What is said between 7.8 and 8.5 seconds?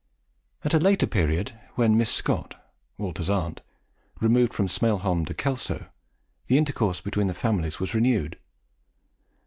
renewed.